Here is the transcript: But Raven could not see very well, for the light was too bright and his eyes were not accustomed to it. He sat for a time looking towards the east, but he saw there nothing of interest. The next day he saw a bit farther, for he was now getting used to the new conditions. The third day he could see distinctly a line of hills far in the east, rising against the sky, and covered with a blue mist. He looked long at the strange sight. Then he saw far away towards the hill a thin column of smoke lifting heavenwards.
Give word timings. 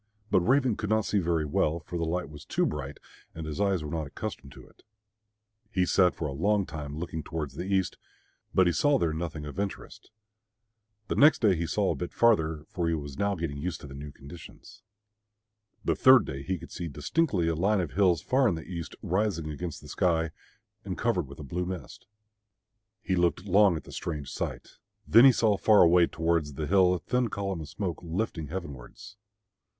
But 0.31 0.39
Raven 0.39 0.75
could 0.75 0.89
not 0.89 1.05
see 1.05 1.19
very 1.19 1.45
well, 1.45 1.79
for 1.79 1.95
the 1.95 2.05
light 2.05 2.27
was 2.27 2.43
too 2.43 2.65
bright 2.65 2.97
and 3.35 3.45
his 3.45 3.61
eyes 3.61 3.83
were 3.83 3.91
not 3.91 4.07
accustomed 4.07 4.51
to 4.53 4.65
it. 4.67 4.81
He 5.69 5.85
sat 5.85 6.15
for 6.15 6.27
a 6.27 6.65
time 6.65 6.97
looking 6.97 7.21
towards 7.21 7.53
the 7.53 7.67
east, 7.71 7.99
but 8.51 8.65
he 8.65 8.73
saw 8.73 8.97
there 8.97 9.13
nothing 9.13 9.45
of 9.45 9.59
interest. 9.59 10.09
The 11.07 11.13
next 11.13 11.43
day 11.43 11.55
he 11.55 11.67
saw 11.67 11.91
a 11.91 11.95
bit 11.95 12.15
farther, 12.15 12.65
for 12.67 12.87
he 12.89 12.95
was 12.95 13.19
now 13.19 13.35
getting 13.35 13.57
used 13.59 13.79
to 13.81 13.87
the 13.87 13.93
new 13.93 14.11
conditions. 14.11 14.81
The 15.85 15.95
third 15.95 16.25
day 16.25 16.41
he 16.41 16.57
could 16.57 16.71
see 16.71 16.87
distinctly 16.87 17.47
a 17.47 17.53
line 17.53 17.79
of 17.79 17.91
hills 17.91 18.23
far 18.23 18.47
in 18.47 18.55
the 18.55 18.63
east, 18.65 18.95
rising 19.03 19.51
against 19.51 19.81
the 19.81 19.87
sky, 19.87 20.31
and 20.83 20.97
covered 20.97 21.27
with 21.27 21.37
a 21.37 21.43
blue 21.43 21.67
mist. 21.67 22.07
He 23.03 23.15
looked 23.15 23.45
long 23.45 23.77
at 23.77 23.83
the 23.83 23.91
strange 23.91 24.31
sight. 24.31 24.77
Then 25.07 25.25
he 25.25 25.31
saw 25.31 25.57
far 25.57 25.83
away 25.83 26.07
towards 26.07 26.53
the 26.55 26.65
hill 26.65 26.95
a 26.95 26.99
thin 26.99 27.27
column 27.27 27.61
of 27.61 27.69
smoke 27.69 27.99
lifting 28.01 28.47
heavenwards. 28.47 29.17